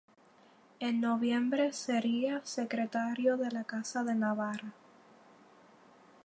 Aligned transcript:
En 0.79 0.99
noviembre 0.99 1.73
sería 1.73 2.43
secretario 2.43 3.37
de 3.37 3.51
la 3.51 3.63
casa 3.65 4.03
de 4.03 4.15
Navarra. 4.15 4.73